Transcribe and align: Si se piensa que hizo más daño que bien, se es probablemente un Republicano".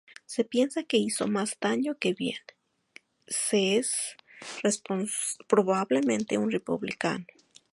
Si 0.25 0.35
se 0.37 0.43
piensa 0.45 0.81
que 0.81 0.97
hizo 0.97 1.27
más 1.27 1.59
daño 1.61 1.93
que 1.99 2.13
bien, 2.15 2.39
se 3.27 3.77
es 3.77 4.17
probablemente 5.47 6.39
un 6.39 6.49
Republicano". 6.49 7.27